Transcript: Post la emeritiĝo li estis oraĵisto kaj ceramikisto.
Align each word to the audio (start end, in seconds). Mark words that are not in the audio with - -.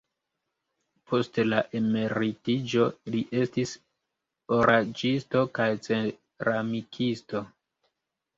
Post 1.09 1.35
la 1.49 1.59
emeritiĝo 1.79 2.87
li 3.17 3.21
estis 3.41 3.75
oraĵisto 4.57 5.45
kaj 5.59 5.69
ceramikisto. 5.91 7.45